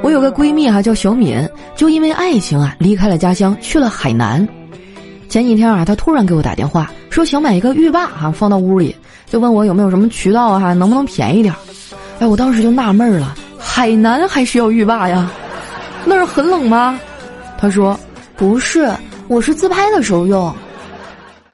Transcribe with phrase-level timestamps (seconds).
[0.00, 4.46] 我有个闺蜜哈叫小敏，就因为爱情啊离开了家乡去了海南。
[5.28, 8.94] 前几天啊，她突然给我打电话，说想买一个浴霸哈放到屋里，
[9.26, 11.54] 就问我有没有什么渠道哈能不能便宜点。
[12.18, 15.30] 哎，我当时就纳闷了，海南还需要浴霸呀？
[16.04, 16.98] 那儿很冷吗？
[17.58, 17.98] 她说
[18.36, 18.90] 不是，
[19.28, 20.54] 我是自拍的时候用。